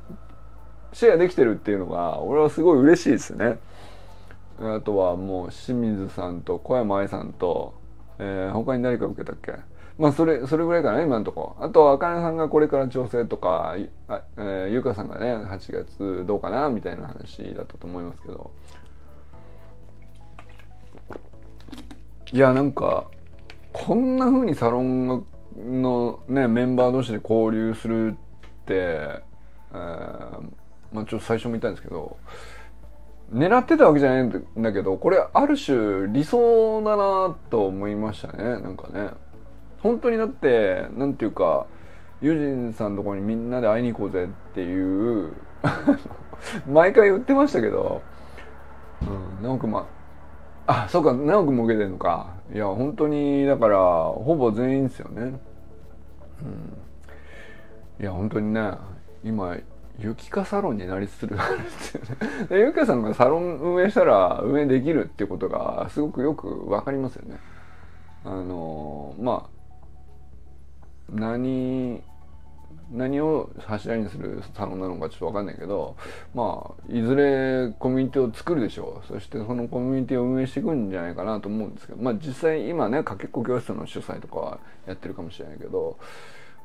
[0.94, 3.60] ェアできてるっていうのが、俺はすごい嬉しいですね。
[4.60, 7.74] あとはもう清水さんと小山愛さんと、
[8.20, 9.54] えー、他に誰か受けたっけ？
[9.98, 11.56] まあそれ、それぐらいかな、今のとこ。
[11.60, 13.76] あと、あかねさんがこれから調整とか、
[14.08, 18.52] あえー、ゆかさんがね、8月どうかな、みたいな話だったと思いますけど。
[22.34, 23.06] いや、なんか、
[23.74, 25.26] こんな風にサロン
[25.58, 28.12] のねメンバー同士で交流するっ
[28.66, 29.78] て、えー、
[30.92, 32.18] まあちょっと最初も言ったんですけど
[33.34, 39.10] 狙ってたわけじゃないんだけどこれある種理想だなと思いましたねなんかね。
[39.82, 41.66] 本当にだってなんていうか
[42.22, 45.34] ユジンさんのとこにみんなで会いに行こうぜっていう
[46.70, 48.02] 毎回言ってましたけど、
[49.02, 50.01] うん、なんかまあ
[50.68, 52.36] あそうか直くも受けてんのか。
[52.54, 55.22] いや本当にだからほぼ全員ですよね。
[55.22, 56.78] うん。
[58.00, 58.74] いや本当にね
[59.24, 59.56] 今
[60.00, 62.18] ゆきかサロンになりつつるんですよね。
[62.52, 67.38] ゆきかさんがサロン運営したら運営できるってことがすごくよく分かりますよね。
[68.24, 69.62] あのまあ
[71.12, 72.02] 何
[72.92, 75.96] 何を柱にするサロンなのかちょっと分かんないけど
[76.34, 85.98] まあいずれコミュニティを作るでしょうそしてそのコミュニティを運営していくんじゃないかなと思うんですけどまあ実際今ねかけっこ教室の主催とかはやってるかもしれないけど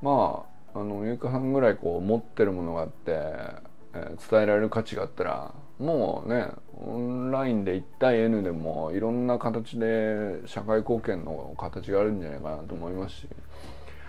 [0.03, 13.29] まああのゆうかさんぐらいこう持ってるものがあって、えー、伝えられる価値があったらもうねオンラインで1対 N でもいろんな形で社会貢献の形があるんじゃないかなと思いますし。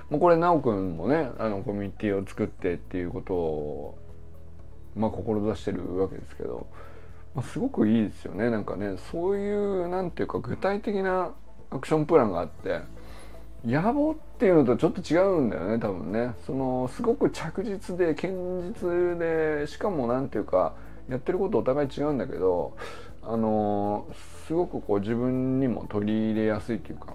[0.09, 3.97] もうこれ奈くんもねあのコミュニティを作ってっていうことを
[4.95, 6.67] まあ志してるわけですけど、
[7.35, 8.49] まあ、すごくいいですよね。
[8.49, 11.33] なんかねそういうなんていうか具体的な
[11.69, 12.81] アクションプランがあって
[13.65, 16.33] 野暮っていうのとちょっと違うんだよね多分ね。
[16.45, 20.73] そのすごく着実で堅実でしかも何ていうか
[21.09, 22.77] やってることお互い違うんだけど
[23.23, 24.07] あの
[24.47, 27.13] すごくこう自分にも取り入れやすいっていうか、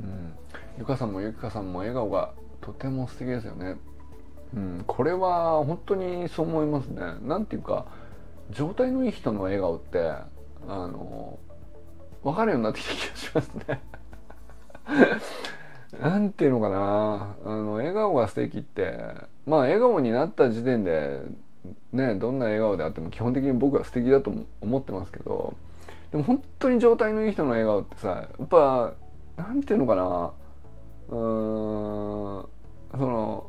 [0.00, 0.32] うん、
[0.80, 3.76] ゆかさんもゆきかさんも笑顔がとても素敵ですよね。
[4.54, 7.02] うん、これは本当にそう思いますね。
[7.20, 7.84] なんていうか
[8.50, 10.26] 状態のいい人の笑顔ってあ
[10.66, 11.38] の
[12.24, 13.82] 分かるようになってきた気がしますね。
[16.00, 18.96] なんていうのかなあの笑顔が素敵って
[19.44, 21.20] まあ笑顔になった時点で
[21.92, 25.52] ねどんな笑顔であっても基本的に僕は素敵だと思ってますけど
[26.10, 28.94] でも本当に状態のいい人の笑顔ってさやっぱ
[29.36, 30.32] なんていうのかな
[31.10, 33.46] うんその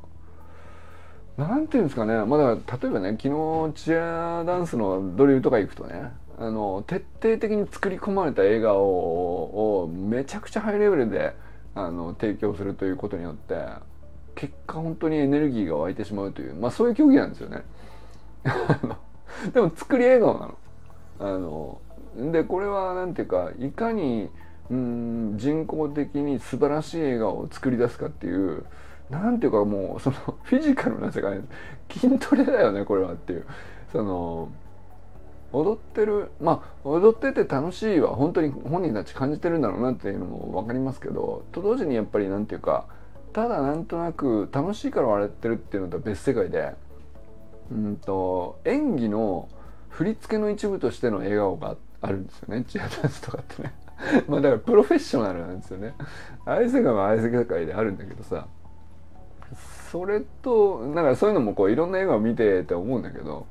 [1.38, 11.36] なんていうんですかねまだ例えばね昨日チアダンスのドリルとか行くとねあの徹底的に作り込まれた笑顔をめちゃくちゃハイレベルで
[11.76, 13.56] あの提供するということによって
[14.36, 17.64] 結果本当にエネルギーが湧いてしまうというまあそういう競技なんですよね。
[19.54, 20.58] でも作り笑顔なの。
[21.20, 24.30] あのでこれは何ていうかいかに
[24.72, 28.66] うん人工的に素晴らしい笑顔を作り出すかっていう
[29.10, 31.42] 何ていうかもうそのフィジカルな世界
[31.90, 33.46] 筋トレだよねこれはっていう。
[33.92, 34.50] その
[35.54, 42.86] 踊ってるまあ踊ってて楽しいは本当に本人たち感じてるんだろうなっていうのも分かりますけどと同時にやっぱり何ていうか
[43.34, 46.74] ただなんとなく楽しいから笑ってるっていうのとは別世界で
[47.70, 49.50] うんと演技の
[49.90, 52.64] 振り付けの一部としての笑顔があるんですよね。
[52.68, 53.74] チアダンスとかってね。
[54.28, 55.94] まあだからプロフェッショナルなんですよね。
[56.46, 58.48] ああいう世界はああいう世界であるんだけどさ。
[59.92, 63.46] それとだかそういうのもこういろんな笑顔見てて思うんだけど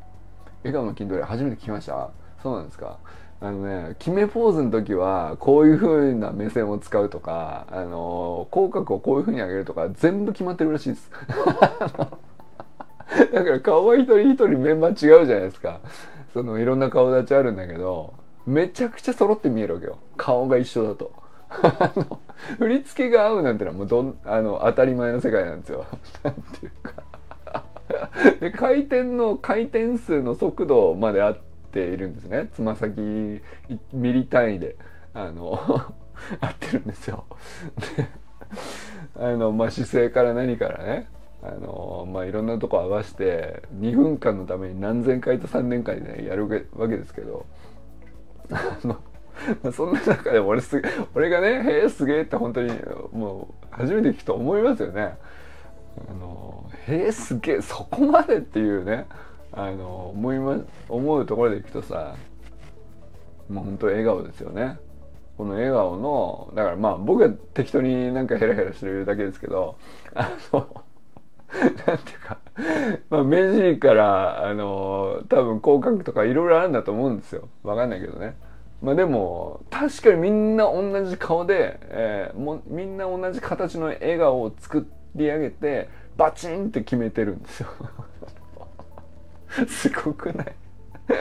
[0.64, 2.10] 笑顔の筋トレ初めて聞きました？
[2.42, 2.96] そうなんですか？
[3.42, 11.10] あのね決めポーズの時はこういう風な目線を使うとかあの口角をこういう風に上げるとか全部決まってるらしいです。
[13.34, 15.80] だから顔は一人一人メンバー違うじゃないですか。
[16.32, 18.14] そのいろんな顔立ちあるんだけど
[18.46, 19.98] めちゃくちゃ揃って見えるわけよ。
[20.16, 21.12] 顔が一緒だと。
[22.58, 25.84] 振り付けが合うなんてのはもうどんあの当たり前の世界なんですよ。
[26.22, 27.10] なんていうか。
[28.40, 31.38] で回転の回転数の速度まで合っ
[31.72, 32.48] ているんですね。
[32.54, 33.00] つま先
[33.92, 34.76] ミリ単位で
[35.12, 35.58] あの
[36.40, 37.24] 合ってるんですよ。
[39.16, 41.08] あのまあ姿勢から何からね。
[41.42, 47.46] あのまあいろんなとこ合わせて2分間のために何千回と3年間でねやるわけですけど、
[49.72, 50.82] そんな中で俺す
[51.14, 52.72] 俺がね「へえすげえ」って本当に
[53.12, 55.16] もう初めて聞くと思いますよね。
[56.08, 59.06] あのへえすげえそこまでっていうね
[59.52, 60.58] あの思いま
[60.88, 62.14] 思うところでいくとさ
[63.48, 64.78] もう本当笑顔ですよね。
[65.36, 69.76] この笑顔のだからまあ僕は適当になんかヘラヘラしてるだけですけど
[70.14, 70.84] あの
[71.58, 72.38] なんていうか
[73.10, 77.48] まあ目尻からあの多分口角とかいろいろあるんだと思うんですよ。
[77.62, 78.36] わかんないけどね。
[78.82, 87.68] まあでも確かにみんな同じ顔で、えー、もみんな同じ形の笑顔を作り上げてバチンって決めてるんですよ。
[89.68, 90.54] すごくない？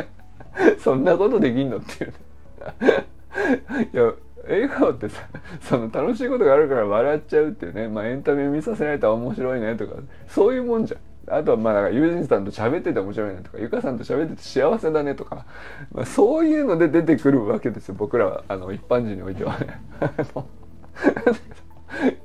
[0.80, 2.14] そんなことできんのっていう。
[3.94, 5.22] いや笑顔ってさ
[5.62, 9.96] その楽しいことがあるから笑っちゃうっていうね、まあ、エンタメ見させられたら面白いねとか
[10.28, 11.00] そういうもんじゃん。
[11.30, 15.46] あとはまあ友人さんと喋ってて面白いねとかゆかさんと喋ってて幸せだねとか、
[15.92, 18.44] まあ、そういうので出てくるわけですよ僕らは。
[18.48, 19.82] あの一般人においてはね。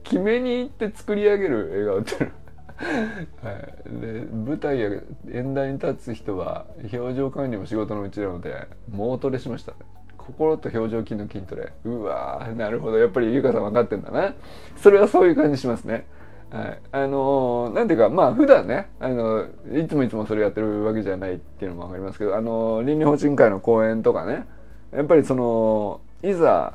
[0.02, 2.36] 決めに行って作り上げる笑顔っていうの
[2.76, 4.90] はい、で舞台や
[5.30, 9.78] 演台に立つ人は表情管理も仕事のうちなので猛トレしましたね。
[10.18, 11.72] 心と表情筋の筋トレ。
[11.84, 12.98] うわなるほど。
[12.98, 14.34] やっぱりゆかさん分かってんだな。
[14.76, 16.06] それはそういう感じしますね。
[16.54, 19.44] はい、あのー、なんていうかまあ普段ねあの
[19.76, 24.46] いつもいつもそれやってるわけじゃないっていうのも分かりますけどあの倫理法人会の講演とかね
[24.92, 26.74] やっぱりそのいざ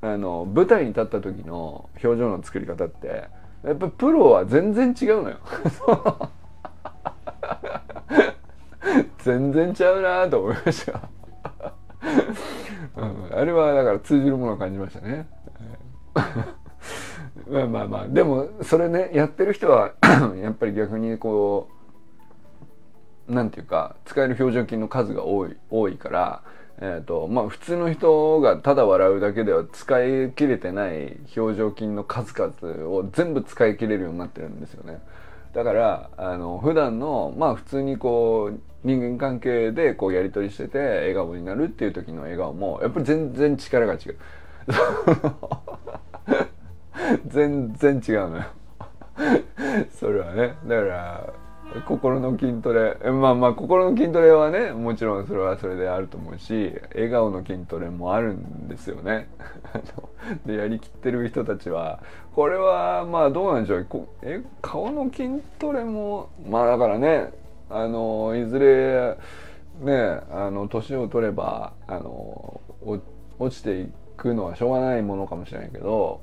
[0.00, 3.28] あの舞台に立った時の表情の作り方って
[3.64, 5.36] やっぱプロは全然違うのよ。
[9.18, 11.02] 全然ちゃうなと思いました、
[12.96, 15.26] うん、あれはだから通じるものを感じましたね。
[17.48, 18.08] まあまあまあ。
[18.08, 19.92] でもそれねやってる人は
[20.42, 21.68] やっぱり逆にこ
[23.28, 26.42] うなんていうか使える表情筋の数が多い多いから
[26.80, 35.00] えーとまあ、普通の人がただ笑うだけでは使い切れてない表情筋の数々を全部使い切れるようになってるんですよね。
[35.54, 44.18] だからあの普段のまあ普通にこう人間関係でこうやり取りしてて笑顔になるっていう時の笑顔もやっぱり全然力が違う。
[47.26, 48.44] 全然違うのよ。
[49.90, 51.32] それはねだから
[51.86, 59.28] 心の筋トレまあまあ心の筋トレはねもちろんそれはそれであると思うし笑顔の筋トレもあるんですよね。
[60.46, 62.00] でやりきってる人たちは
[62.34, 63.86] これはまあどうなんでしょう。
[64.22, 67.32] え顔の筋トレもまあだからね
[67.70, 69.16] あのいずれ
[69.80, 72.60] ねあの年を取ればあの
[73.38, 76.20] 落ちていくのはしょうがないものかもしれないけど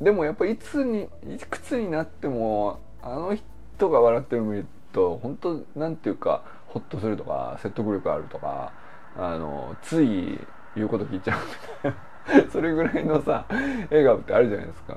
[0.00, 3.36] でもやっぱいつにいくつになってもあの
[3.76, 8.72] 人が笑ってるの見ると本当なんていうかホッとするとか説得力あるとか
[9.16, 10.38] あのつい
[10.76, 12.08] 言うこと聞いちゃうみたいな。
[12.50, 13.46] それぐらいのさ
[13.90, 14.96] 笑顔ってあるじゃないですか。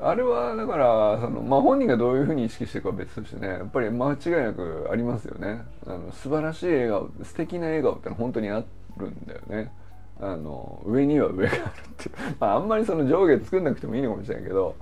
[0.00, 5.64] あれはだからその、まあ、本人がどういうふうに意識してるかは別としてねやっぱり間違いなくありますよね。
[5.86, 8.62] あの素晴らしい笑顔素敵な笑顔ってのは本当にあ
[8.96, 9.72] るんだよね。
[10.20, 11.64] あの上には上があるっ
[11.96, 12.10] て、
[12.40, 14.74] まあ、あんまりその上下作んなくてもいいのかもしれないけど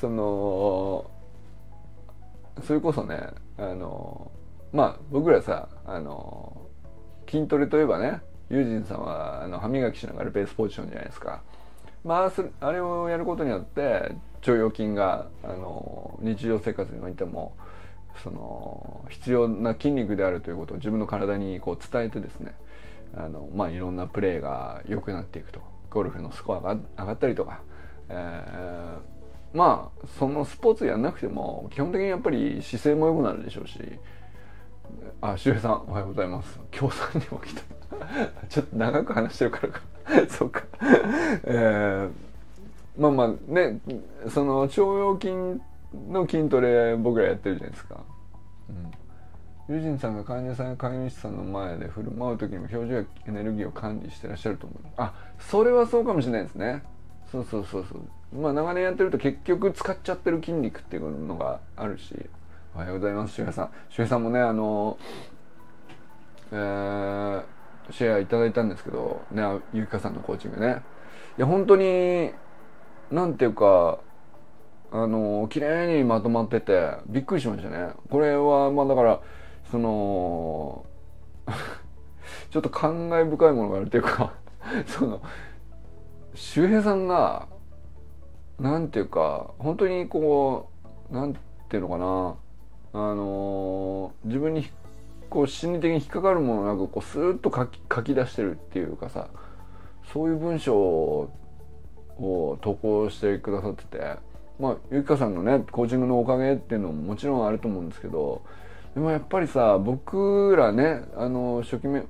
[0.00, 1.10] その
[2.62, 3.28] それこそね
[3.58, 4.30] あの
[4.72, 6.56] まあ僕らさあの
[7.28, 11.42] 筋トレといえばねユージンさんはあの歯磨きしながらベースポジションじゃないですか。
[12.04, 14.14] まあ、あれをやることによって
[14.46, 17.56] 腸腰筋があの日常生活においても
[18.22, 22.54] その必要な筋肉であるということを自分の体にこう伝えてですね
[23.16, 25.60] あの、まあ、いろんなプレーが良くなっていくと。
[25.90, 27.62] ゴルフのスコアが上がったりとか、
[28.08, 29.16] えー
[29.56, 33.78] まあそのスポーツやんなくても基本的にやっぱり姿勢も良くなるでしょうし。
[35.20, 36.60] あ周平さんおはようございます。
[36.78, 37.62] 今日さんにも来た。
[38.48, 39.80] ちょっと長く話してるからか。
[40.28, 40.62] そうか。
[41.44, 43.80] えー、まあまあね
[44.28, 45.60] その腸腰筋
[46.10, 48.00] の筋トレ僕らやってるじゃないですか、
[48.68, 48.92] うん、
[49.68, 54.78] 友人さんが患者さんや飼い主さんの前で振る舞う時にも表情やエネルギーを管理してらっしゃると思う。
[54.96, 56.82] あそれはそうかもしれないですね。
[57.32, 58.40] そうそうそうそう。
[58.40, 62.14] まあ長年やってると結局使っちゃってる筋肉っていうのがあるし。
[62.74, 63.70] おはようございます周平さん。
[63.88, 64.98] 周平さんもねあの
[66.52, 67.42] えー、
[67.90, 69.42] シェアいただいたんですけどね
[69.72, 70.82] ゆきかさんのコーチングね。
[71.38, 72.32] いや本当に
[73.10, 73.98] なんていうか
[74.92, 77.94] あの綺麗にまとまっててびっくりしましたね。
[78.10, 79.20] これはまあだから
[79.70, 80.84] その
[82.50, 84.32] ちょっと感慨深いものがあるというか
[84.86, 85.20] その
[86.34, 87.48] 周平さんが
[88.58, 90.68] なんていうか本当にこ
[91.10, 91.34] うなん
[91.68, 92.34] ていうのかな
[92.92, 94.66] あのー、自分に
[95.28, 99.28] こう心理的に引っかかるものなくこうスーッと書き書き出してるっていうかさ
[100.12, 103.98] そういう文章を投稿してくださってて
[104.58, 108.42] まあゆきかさんのねコーチングのおかげっていうのももちろんあると思うんですけど
[108.96, 112.02] でもやっぱりさ僕らねあの初期め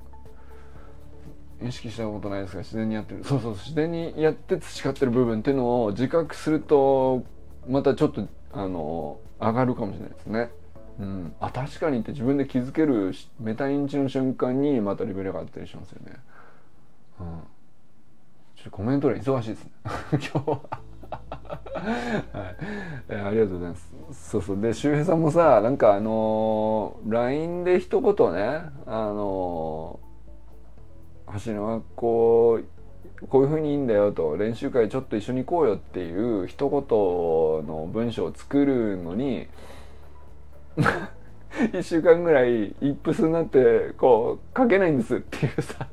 [1.61, 3.25] 意識したことないですが自然にやってる。
[3.25, 7.25] そうそう自然にやって培ってる部分っていうのを自覚すると
[7.67, 10.49] またちょっとあの上がるかもしれないですね。
[10.99, 16.13] うん、あ確かにって自分で気づけるメタ認知の瞬間にまたレベルが上がったりしますよね。
[17.19, 17.25] うん、
[18.55, 19.71] ちょっとコメント欄忙しいですね。
[20.33, 20.86] 今日は。
[21.09, 22.55] は
[23.09, 24.29] い、ありがとうございます。
[24.29, 24.61] そうそう。
[24.61, 30.07] で周平さんもさなんかあのー、LINE で一言ねあのー
[31.45, 32.59] 橋の学校
[33.29, 36.81] こういうふうにいいんだよと練習会ちょっと一緒に行こうよっていう一言
[37.67, 39.47] の文章を作るのに
[41.73, 45.87] 1週間ぐらいイップスになってこう書けないんですっていうさ。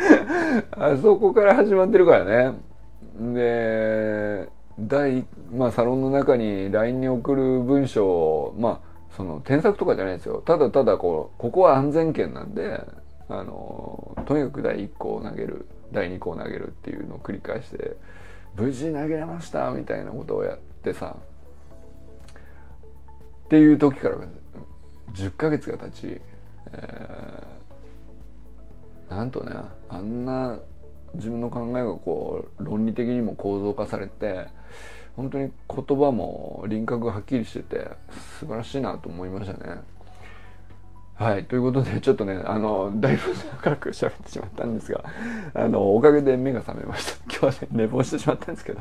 [0.72, 2.58] あそこから始まってるからね。
[3.20, 4.48] で
[4.78, 10.42] 第まあサロンの中に LINE に送る文章をまあその添削とかじゃないですよ。
[10.46, 12.80] ただただこうここは安全圏なんで
[13.28, 17.96] あのとにかく第1個を投げる第2個を投げるっていうのを繰り返して
[18.56, 21.16] 無事投げれましたみたいなことをやってさ
[23.44, 24.16] っていう時から
[25.12, 26.20] 10ヶ月が経ち、
[26.72, 29.52] えー、なんとね
[29.88, 30.58] あんな
[31.14, 34.46] 自分の考えがこう論理的にも構造化されて
[35.16, 37.88] 本当に言葉も輪郭がはっきりしてて
[38.38, 39.80] 素晴らしいなと思いましたね。
[41.20, 41.44] はい。
[41.44, 45.04] ということで、ちょっとね、あの、だいぶ長く喋ってしまったんですが、
[45.52, 47.24] あの、おかげで目が覚めました。
[47.28, 48.80] 今日はね、寝坊してしまったんですけど、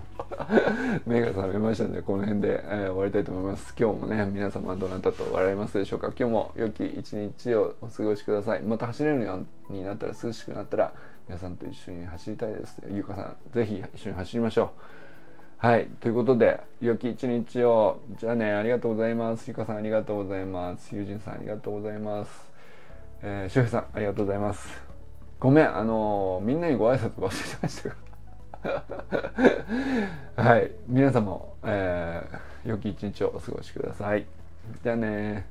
[1.05, 3.75] 目が覚めましたので、この辺で、えー、終わりたいと思います。
[3.77, 6.13] 今日もね、皆様どなたと笑いますでしょうか。
[6.17, 8.61] 今日も良き一日をお過ごしください。
[8.61, 10.93] また走れるようになったら、涼しくなったら、
[11.29, 12.81] 皆さんと一緒に走りたいです。
[12.89, 14.67] ゆうかさん、ぜひ一緒に走りましょう。
[15.57, 15.87] はい。
[15.99, 17.99] ということで、良き一日を。
[18.19, 19.47] じゃあね、ありがとうございます。
[19.47, 20.95] ゆかさんありがとうございます。
[20.95, 22.31] ゆうじんさんありがとうございます。
[23.21, 24.67] えー、しゅうさんありがとうございます。
[25.39, 27.95] ごめん、あのー、みんなにご挨拶忘れてましたが。
[30.35, 34.25] はい皆様も、えー、良き一日をお過ごしください
[34.83, 35.45] じゃあね